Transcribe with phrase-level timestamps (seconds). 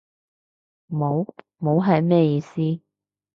[0.89, 1.31] 冇？
[1.59, 2.55] 冇係咩意思？